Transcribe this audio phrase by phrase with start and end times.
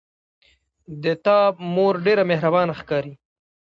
[1.03, 1.37] د تا
[1.73, 3.13] مور ډیره مهربانه ښکاري